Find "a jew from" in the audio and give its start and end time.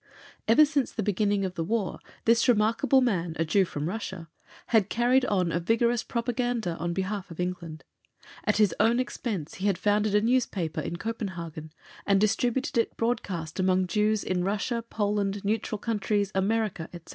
3.35-3.87